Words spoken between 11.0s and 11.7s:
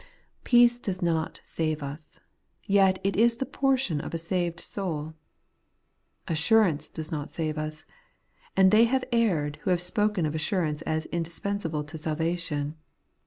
indispens